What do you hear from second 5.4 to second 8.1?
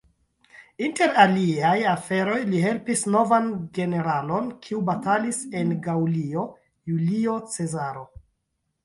en Gaŭlio: Julio Cezaro.